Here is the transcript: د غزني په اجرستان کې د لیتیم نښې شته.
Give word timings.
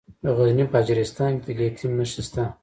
د 0.23 0.25
غزني 0.37 0.65
په 0.71 0.77
اجرستان 0.83 1.31
کې 1.43 1.51
د 1.55 1.57
لیتیم 1.59 1.91
نښې 1.99 2.21
شته. 2.27 2.43